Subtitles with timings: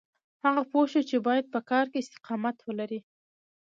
[0.43, 2.99] هغه پوه شو چې بايد په کار کې استقامت ولري.